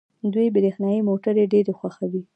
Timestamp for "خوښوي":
1.79-2.21